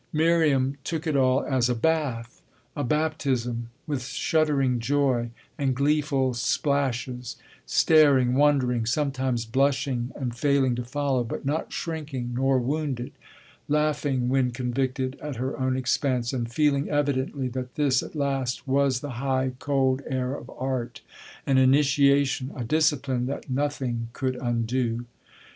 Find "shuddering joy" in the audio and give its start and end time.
4.03-5.29